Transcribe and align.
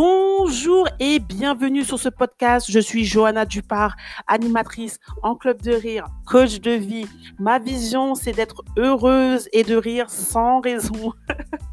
Bonjour 0.00 0.86
et 1.00 1.18
bienvenue 1.18 1.82
sur 1.82 1.98
ce 1.98 2.08
podcast. 2.08 2.70
Je 2.70 2.78
suis 2.78 3.04
Johanna 3.04 3.44
Dupart, 3.44 3.96
animatrice 4.28 5.00
en 5.24 5.34
club 5.34 5.60
de 5.60 5.72
rire, 5.72 6.06
coach 6.24 6.60
de 6.60 6.70
vie. 6.70 7.04
Ma 7.40 7.58
vision, 7.58 8.14
c'est 8.14 8.30
d'être 8.30 8.62
heureuse 8.76 9.48
et 9.52 9.64
de 9.64 9.74
rire 9.74 10.08
sans 10.08 10.60
raison. 10.60 11.14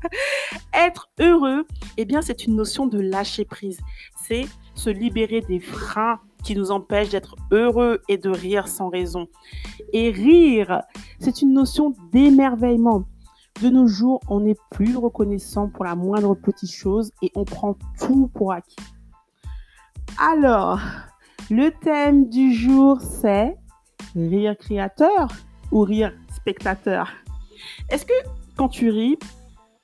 Être 0.74 1.08
heureux, 1.20 1.68
eh 1.98 2.06
bien, 2.06 2.24
c'est 2.24 2.46
une 2.46 2.56
notion 2.56 2.88
de 2.88 3.00
lâcher 3.00 3.46
prise. 3.46 3.80
C'est 4.28 4.48
se 4.74 4.90
libérer 4.90 5.42
des 5.42 5.60
freins 5.60 6.20
qui 6.44 6.56
nous 6.56 6.72
empêchent 6.72 7.10
d'être 7.10 7.36
heureux 7.52 8.02
et 8.10 8.18
de 8.18 8.32
rire 8.32 8.68
sans 8.68 8.90
raison. 8.90 9.28
Et 9.94 10.10
rire, 10.10 10.82
c'est 11.20 11.44
une 11.44 11.54
notion 11.54 11.94
d'émerveillement. 12.12 13.06
De 13.62 13.70
nos 13.70 13.88
jours, 13.88 14.20
on 14.28 14.42
n'est 14.42 14.58
plus 14.70 14.98
reconnaissant 14.98 15.70
pour 15.70 15.86
la 15.86 15.96
moindre 15.96 16.36
petite 16.36 16.72
chose 16.72 17.12
et 17.22 17.32
on 17.36 17.46
prend 17.46 17.78
tout 18.00 18.28
pour 18.34 18.52
acquis. 18.52 18.76
Alors, 20.20 20.82
le 21.50 21.70
thème 21.70 22.28
du 22.28 22.54
jour, 22.54 23.00
c'est 23.00 23.56
rire 24.14 24.58
créateur 24.58 25.30
ou 25.72 25.82
rire 25.82 26.14
spectateur? 26.34 27.10
Est-ce 27.90 28.06
que 28.06 28.14
quand 28.58 28.68
tu 28.68 28.90
ris, 28.90 29.18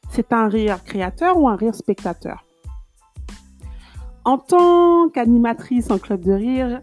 c'est 0.10 0.34
un 0.34 0.50
rire 0.50 0.84
créateur 0.84 1.38
ou 1.38 1.48
un 1.48 1.56
rire 1.56 1.76
spectateur? 1.76 2.44
En 4.26 4.38
tant 4.38 5.10
qu'animatrice 5.10 5.90
en 5.92 5.98
club 5.98 6.22
de 6.22 6.34
rire, 6.34 6.82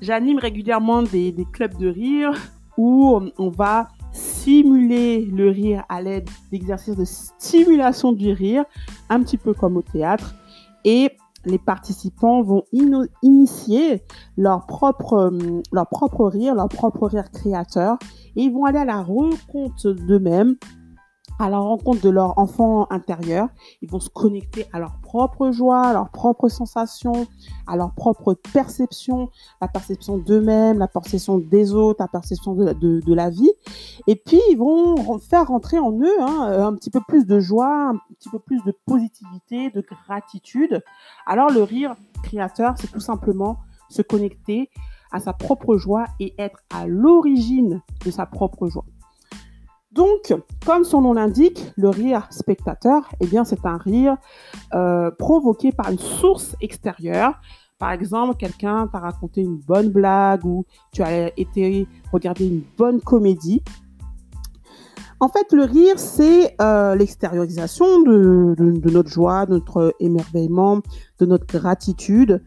j'anime 0.00 0.38
régulièrement 0.38 1.02
des, 1.02 1.34
clubs 1.52 1.76
de 1.78 1.88
rire 1.88 2.32
où 2.76 3.20
on 3.38 3.48
va 3.48 3.88
simuler 4.46 5.24
le 5.24 5.50
rire 5.50 5.84
à 5.88 6.00
l'aide 6.00 6.30
d'exercices 6.52 6.94
de 6.94 7.04
stimulation 7.04 8.12
du 8.12 8.32
rire, 8.32 8.64
un 9.10 9.20
petit 9.24 9.38
peu 9.38 9.52
comme 9.52 9.76
au 9.76 9.82
théâtre. 9.82 10.36
Et 10.84 11.10
les 11.46 11.58
participants 11.58 12.42
vont 12.42 12.62
initier 13.22 14.04
leur 14.36 14.66
propre, 14.66 15.14
euh, 15.14 15.60
leur 15.72 15.88
propre 15.88 16.26
rire, 16.28 16.54
leur 16.54 16.68
propre 16.68 17.08
rire 17.08 17.28
créateur. 17.32 17.98
Et 18.36 18.42
ils 18.42 18.52
vont 18.52 18.66
aller 18.66 18.78
à 18.78 18.84
la 18.84 19.02
rencontre 19.02 19.90
d'eux-mêmes 19.90 20.54
à 21.38 21.50
la 21.50 21.58
rencontre 21.58 22.00
de 22.02 22.10
leur 22.10 22.38
enfant 22.38 22.86
intérieur. 22.90 23.48
Ils 23.82 23.90
vont 23.90 24.00
se 24.00 24.08
connecter 24.08 24.66
à 24.72 24.78
leur 24.78 24.98
propre 25.02 25.50
joie, 25.50 25.82
à 25.88 25.92
leurs 25.92 26.10
propres 26.10 26.48
sensations, 26.48 27.26
à 27.66 27.76
leur 27.76 27.92
propre 27.92 28.34
perception, 28.52 29.30
la 29.60 29.68
perception 29.68 30.18
d'eux-mêmes, 30.18 30.78
la 30.78 30.88
perception 30.88 31.38
des 31.38 31.74
autres, 31.74 32.02
la 32.02 32.08
perception 32.08 32.54
de 32.54 32.64
la, 32.64 32.74
de, 32.74 33.14
la, 33.14 33.30
vie. 33.30 33.52
Et 34.06 34.16
puis, 34.16 34.40
ils 34.50 34.56
vont 34.56 35.18
faire 35.18 35.48
rentrer 35.48 35.78
en 35.78 35.92
eux 35.92 36.20
hein, 36.20 36.66
un 36.66 36.74
petit 36.74 36.90
peu 36.90 37.00
plus 37.06 37.26
de 37.26 37.38
joie, 37.38 37.90
un 37.90 37.98
petit 38.18 38.30
peu 38.30 38.38
plus 38.38 38.62
de 38.64 38.74
positivité, 38.86 39.70
de 39.70 39.80
gratitude. 39.80 40.82
Alors, 41.26 41.50
le 41.50 41.62
rire 41.62 41.94
créateur, 42.22 42.74
c'est 42.78 42.90
tout 42.90 43.00
simplement 43.00 43.58
se 43.88 44.02
connecter 44.02 44.70
à 45.12 45.20
sa 45.20 45.32
propre 45.32 45.76
joie 45.76 46.06
et 46.20 46.34
être 46.38 46.60
à 46.70 46.86
l'origine 46.86 47.80
de 48.04 48.10
sa 48.10 48.26
propre 48.26 48.68
joie. 48.68 48.84
Donc, 49.96 50.34
comme 50.66 50.84
son 50.84 51.00
nom 51.00 51.14
l'indique, 51.14 51.72
le 51.76 51.88
rire 51.88 52.26
spectateur, 52.30 53.08
eh 53.20 53.26
bien, 53.26 53.44
c'est 53.44 53.64
un 53.64 53.78
rire 53.78 54.16
euh, 54.74 55.10
provoqué 55.10 55.72
par 55.72 55.90
une 55.90 55.98
source 55.98 56.54
extérieure. 56.60 57.40
Par 57.78 57.92
exemple, 57.92 58.36
quelqu'un 58.36 58.88
t'a 58.88 58.98
raconté 58.98 59.40
une 59.40 59.56
bonne 59.56 59.88
blague 59.88 60.44
ou 60.44 60.66
tu 60.92 61.02
as 61.02 61.28
été 61.38 61.88
regarder 62.12 62.46
une 62.46 62.62
bonne 62.76 63.00
comédie. 63.00 63.62
En 65.18 65.28
fait, 65.28 65.50
le 65.52 65.64
rire, 65.64 65.98
c'est 65.98 66.54
euh, 66.60 66.94
l'extériorisation 66.94 68.02
de, 68.02 68.90
notre 68.90 69.08
joie, 69.08 69.46
de 69.46 69.52
notre 69.52 69.94
émerveillement, 69.98 70.82
de 71.20 71.24
notre 71.24 71.46
gratitude. 71.46 72.44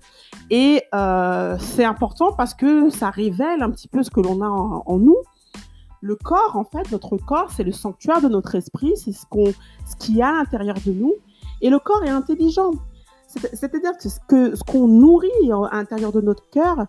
Et 0.52 0.84
euh, 0.94 1.58
c'est 1.60 1.86
important 1.86 2.32
parce 2.32 2.54
que 2.54 2.92
ça 2.92 3.10
révèle 3.10 3.64
un 3.64 3.72
petit 3.72 3.88
peu 3.88 4.04
ce 4.04 4.12
que 4.12 4.22
l'on 4.22 4.44
a 4.44 4.48
en 4.48 5.00
nous 5.00 5.18
le 6.02 6.16
corps, 6.16 6.56
en 6.56 6.64
fait, 6.64 6.92
notre 6.92 7.18
corps, 7.18 7.52
c'est 7.52 7.64
le 7.64 7.72
sanctuaire 7.72 8.22
de 8.22 8.30
notre 8.30 8.56
esprit, 8.56 8.94
c'est 8.96 9.12
ce 9.12 9.26
qu'on, 9.26 9.46
ce 9.46 9.96
qu'il 9.98 10.16
y 10.16 10.22
a 10.22 10.30
à 10.30 10.34
l'intérieur 10.34 10.78
de 10.86 10.92
nous. 10.92 11.14
Et 11.62 11.70
le 11.70 11.80
corps 11.80 12.04
est 12.04 12.10
intelligent. 12.10 12.72
C'est-à-dire 13.28 13.92
que 13.98 14.10
ce, 14.56 14.64
qu'on 14.64 14.88
nourrit 14.88 15.30
à 15.72 15.76
l'intérieur 15.76 16.12
de 16.12 16.22
notre 16.22 16.50
cœur, 16.50 16.86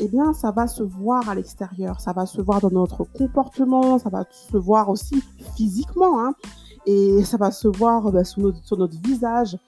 eh 0.00 0.08
bien, 0.08 0.32
ça 0.32 0.50
va 0.50 0.66
se 0.66 0.82
voir 0.82 1.28
à 1.28 1.34
l'extérieur. 1.34 2.00
Ça 2.00 2.12
va 2.12 2.24
se 2.24 2.40
voir 2.40 2.60
dans 2.60 2.70
notre 2.70 3.04
comportement, 3.04 3.98
ça 3.98 4.08
va 4.08 4.24
se 4.30 4.56
voir 4.56 4.88
aussi 4.88 5.22
physiquement, 5.54 6.20
hein, 6.20 6.34
et 6.86 7.22
ça 7.24 7.36
va 7.36 7.50
se 7.50 7.68
voir 7.68 8.10
bah, 8.10 8.24
sur, 8.24 8.40
notre, 8.40 8.64
sur, 8.64 8.78
notre, 8.78 8.96
visage. 9.02 9.58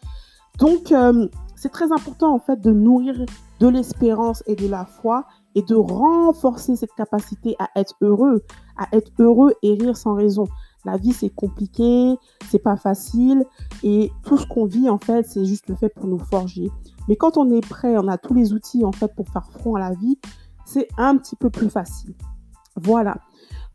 Donc, 0.59 0.93
euh, 0.93 1.28
c'est 1.56 1.69
très 1.69 1.93
important, 1.93 2.34
en 2.34 2.38
fait, 2.38 2.61
de 2.61 2.72
nourrir 2.72 3.26
de 3.61 3.69
l'espérance 3.69 4.43
et 4.47 4.56
de 4.56 4.66
la 4.66 4.87
foi 4.87 5.26
et 5.54 5.62
de 5.62 5.75
renforcer 5.75 6.76
cette 6.76 6.92
capacité 6.94 7.56
à 7.59 7.69
être 7.76 7.94
heureux, 8.00 8.42
à 8.76 8.88
être 8.97 9.12
heureux 9.19 9.54
et 9.62 9.75
rire 9.75 9.97
sans 9.97 10.15
raison. 10.15 10.47
La 10.84 10.97
vie, 10.97 11.12
c'est 11.12 11.31
compliqué, 11.31 12.16
c'est 12.50 12.59
pas 12.59 12.76
facile 12.76 13.44
et 13.82 14.12
tout 14.22 14.37
ce 14.37 14.47
qu'on 14.47 14.66
vit, 14.66 14.91
en 14.91 14.98
fait, 14.98 15.26
c'est 15.26 15.44
juste 15.44 15.69
le 15.69 15.76
fait 15.76 15.88
pour 15.88 16.06
nous 16.06 16.19
forger. 16.19 16.70
Mais 17.09 17.16
quand 17.16 17.37
on 17.37 17.50
est 17.50 17.66
prêt, 17.66 17.97
on 17.97 18.09
a 18.09 18.19
tous 18.19 18.34
les 18.34 18.53
outils, 18.53 18.84
en 18.84 18.93
fait, 18.93 19.14
pour 19.14 19.28
faire 19.28 19.50
front 19.50 19.76
à 19.76 19.81
la 19.81 19.94
vie, 19.94 20.19
c'est 20.66 20.88
un 20.98 21.16
petit 21.16 21.37
peu 21.37 21.50
plus 21.50 21.70
facile. 21.70 22.14
Voilà. 22.76 23.16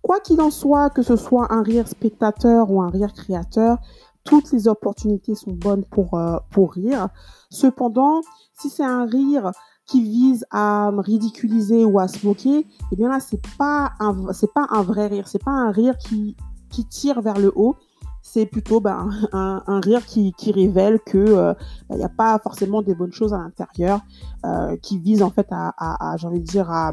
Quoi 0.01 0.19
qu'il 0.19 0.39
en 0.41 0.51
soit, 0.51 0.89
que 0.89 1.01
ce 1.01 1.15
soit 1.15 1.51
un 1.51 1.61
rire 1.61 1.87
spectateur 1.87 2.71
ou 2.71 2.81
un 2.81 2.89
rire 2.89 3.13
créateur, 3.13 3.77
toutes 4.23 4.51
les 4.51 4.67
opportunités 4.67 5.35
sont 5.35 5.51
bonnes 5.51 5.83
pour, 5.85 6.13
euh, 6.13 6.37
pour 6.51 6.73
rire. 6.73 7.09
Cependant, 7.49 8.21
si 8.53 8.69
c'est 8.69 8.83
un 8.83 9.05
rire 9.05 9.51
qui 9.89 10.03
vise 10.03 10.45
à 10.51 10.91
ridiculiser 10.97 11.83
ou 11.83 11.99
à 11.99 12.07
se 12.07 12.25
moquer, 12.25 12.67
eh 12.91 12.95
bien 12.95 13.09
là, 13.09 13.19
c'est 13.19 13.41
pas 13.57 13.93
un, 13.99 14.31
c'est 14.33 14.53
pas 14.53 14.67
un 14.69 14.83
vrai 14.83 15.07
rire. 15.07 15.27
C'est 15.27 15.43
pas 15.43 15.51
un 15.51 15.71
rire 15.71 15.97
qui, 15.97 16.35
qui 16.69 16.85
tire 16.85 17.21
vers 17.21 17.39
le 17.39 17.51
haut. 17.55 17.75
C'est 18.21 18.45
plutôt 18.45 18.81
ben, 18.81 19.09
un, 19.31 19.79
rire 19.79 20.05
qui, 20.05 20.33
qui 20.33 20.51
révèle 20.51 20.99
que 20.99 21.17
euh, 21.17 21.53
ben, 21.89 21.95
il 21.95 21.97
n'y 21.97 22.03
a 22.03 22.09
pas 22.09 22.37
forcément 22.37 22.83
des 22.83 22.93
bonnes 22.93 23.13
choses 23.13 23.33
à 23.33 23.39
l'intérieur, 23.39 24.01
euh, 24.45 24.77
qui 24.77 24.99
vise 24.99 25.23
en 25.23 25.31
fait 25.31 25.47
à 25.49 26.15
j'ai 26.17 26.27
envie 26.27 26.41
de 26.41 26.45
dire, 26.45 26.69
à, 26.69 26.91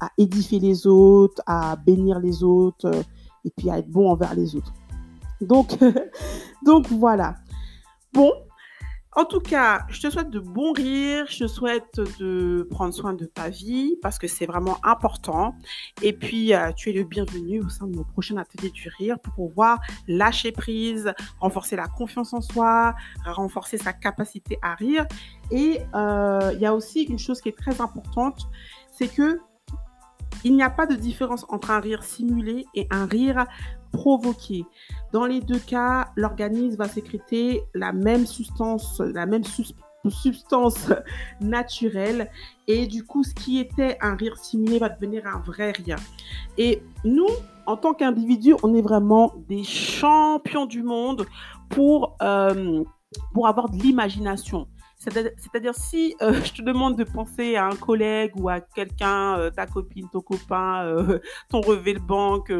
à, 0.00 0.08
édifier 0.18 0.58
les 0.58 0.88
autres, 0.88 1.40
à 1.46 1.76
bénir 1.76 2.18
les 2.18 2.42
autres, 2.42 2.86
euh, 2.86 3.02
et 3.44 3.50
puis 3.56 3.70
à 3.70 3.78
être 3.78 3.88
bon 3.88 4.10
envers 4.10 4.34
les 4.34 4.56
autres. 4.56 4.72
Donc, 5.40 5.78
donc 6.66 6.88
voilà. 6.88 7.36
Bon, 8.12 8.32
en 9.14 9.26
tout 9.26 9.40
cas, 9.40 9.84
je 9.88 10.00
te 10.00 10.10
souhaite 10.10 10.30
de 10.30 10.40
bons 10.40 10.72
rires, 10.72 11.26
je 11.28 11.40
te 11.40 11.46
souhaite 11.46 12.00
de 12.18 12.66
prendre 12.70 12.94
soin 12.94 13.12
de 13.12 13.26
ta 13.26 13.50
vie 13.50 13.96
parce 14.00 14.18
que 14.18 14.26
c'est 14.26 14.46
vraiment 14.46 14.78
important. 14.84 15.54
Et 16.00 16.14
puis, 16.14 16.54
euh, 16.54 16.72
tu 16.72 16.88
es 16.88 16.92
le 16.94 17.04
bienvenu 17.04 17.60
au 17.60 17.68
sein 17.68 17.86
de 17.86 17.94
mon 17.94 18.04
prochain 18.04 18.38
atelier 18.38 18.70
du 18.70 18.88
rire 18.88 19.18
pour 19.18 19.34
pouvoir 19.34 19.80
lâcher 20.08 20.50
prise, 20.50 21.12
renforcer 21.40 21.76
la 21.76 21.88
confiance 21.88 22.32
en 22.32 22.40
soi, 22.40 22.94
renforcer 23.26 23.76
sa 23.76 23.92
capacité 23.92 24.58
à 24.62 24.74
rire. 24.74 25.04
Et 25.50 25.80
euh, 25.94 26.50
il 26.54 26.60
y 26.60 26.66
a 26.66 26.74
aussi 26.74 27.02
une 27.02 27.18
chose 27.18 27.42
qui 27.42 27.50
est 27.50 27.58
très 27.58 27.82
importante, 27.82 28.48
c'est 28.90 29.08
que 29.08 29.40
il 30.44 30.56
n'y 30.56 30.62
a 30.62 30.70
pas 30.70 30.86
de 30.86 30.94
différence 30.94 31.44
entre 31.50 31.70
un 31.70 31.80
rire 31.80 32.02
simulé 32.02 32.64
et 32.74 32.88
un 32.90 33.04
rire 33.04 33.46
provoqué. 33.92 34.64
Dans 35.12 35.26
les 35.26 35.40
deux 35.40 35.58
cas, 35.58 36.08
l'organisme 36.16 36.76
va 36.76 36.88
sécréter 36.88 37.62
la 37.74 37.92
même 37.92 38.26
substance, 38.26 39.00
la 39.00 39.26
même 39.26 39.44
substance 40.08 40.88
naturelle 41.40 42.30
et 42.66 42.86
du 42.86 43.04
coup 43.04 43.22
ce 43.22 43.34
qui 43.34 43.58
était 43.58 43.98
un 44.00 44.16
rire 44.16 44.36
simulé 44.36 44.78
va 44.78 44.88
devenir 44.88 45.26
un 45.26 45.38
vrai 45.40 45.72
rire. 45.72 45.98
Et 46.58 46.82
nous, 47.04 47.28
en 47.66 47.76
tant 47.76 47.94
qu'individus, 47.94 48.56
on 48.62 48.74
est 48.74 48.82
vraiment 48.82 49.32
des 49.48 49.62
champions 49.62 50.66
du 50.66 50.82
monde 50.82 51.26
pour, 51.68 52.16
euh, 52.22 52.82
pour 53.32 53.46
avoir 53.46 53.68
de 53.68 53.76
l'imagination. 53.80 54.66
C'est-à-dire, 55.02 55.74
si 55.74 56.14
euh, 56.22 56.32
je 56.44 56.52
te 56.52 56.62
demande 56.62 56.96
de 56.96 57.04
penser 57.04 57.56
à 57.56 57.66
un 57.66 57.74
collègue 57.74 58.32
ou 58.36 58.48
à 58.48 58.60
quelqu'un, 58.60 59.36
euh, 59.38 59.50
ta 59.50 59.66
copine, 59.66 60.08
ton 60.08 60.20
copain, 60.20 60.84
euh, 60.84 61.18
ton 61.48 61.60
relevé 61.60 61.94
de 61.94 61.98
banque, 61.98 62.52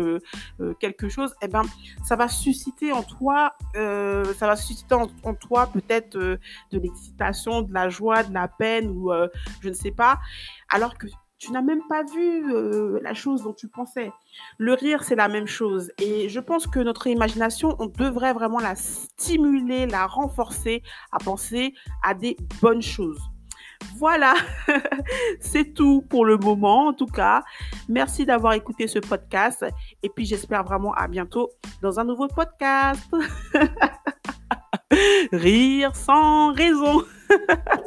quelque 0.80 1.08
chose, 1.08 1.34
eh 1.42 1.48
ben, 1.48 1.62
ça 2.04 2.16
va 2.16 2.28
susciter 2.28 2.92
en 2.92 3.02
toi, 3.02 3.52
ça 3.74 4.46
va 4.46 4.56
susciter 4.56 4.94
en 4.94 5.34
toi 5.34 5.68
peut-être 5.72 6.16
de 6.18 6.38
l'excitation, 6.72 7.62
de 7.62 7.72
la 7.72 7.88
joie, 7.88 8.22
de 8.22 8.34
la 8.34 8.48
peine 8.48 8.90
ou 8.90 9.12
je 9.60 9.68
ne 9.68 9.74
sais 9.74 9.90
pas. 9.90 10.18
Alors 10.68 10.96
que 10.98 11.06
tu 11.42 11.50
n'as 11.50 11.60
même 11.60 11.82
pas 11.88 12.04
vu 12.04 12.54
euh, 12.54 13.00
la 13.02 13.14
chose 13.14 13.42
dont 13.42 13.52
tu 13.52 13.66
pensais. 13.66 14.12
Le 14.58 14.74
rire, 14.74 15.02
c'est 15.02 15.16
la 15.16 15.26
même 15.26 15.48
chose. 15.48 15.90
Et 15.98 16.28
je 16.28 16.38
pense 16.38 16.68
que 16.68 16.78
notre 16.78 17.08
imagination, 17.08 17.74
on 17.80 17.86
devrait 17.86 18.32
vraiment 18.32 18.60
la 18.60 18.76
stimuler, 18.76 19.86
la 19.86 20.06
renforcer 20.06 20.84
à 21.10 21.18
penser 21.18 21.74
à 22.04 22.14
des 22.14 22.36
bonnes 22.60 22.80
choses. 22.80 23.20
Voilà, 23.96 24.34
c'est 25.40 25.74
tout 25.74 26.02
pour 26.08 26.24
le 26.24 26.36
moment 26.36 26.86
en 26.86 26.92
tout 26.92 27.06
cas. 27.06 27.42
Merci 27.88 28.24
d'avoir 28.24 28.52
écouté 28.52 28.86
ce 28.86 29.00
podcast 29.00 29.66
et 30.04 30.08
puis 30.10 30.24
j'espère 30.24 30.62
vraiment 30.62 30.94
à 30.94 31.08
bientôt 31.08 31.50
dans 31.82 31.98
un 31.98 32.04
nouveau 32.04 32.28
podcast. 32.28 33.02
Rire 35.32 35.96
sans 35.96 36.52
raison. 36.52 37.02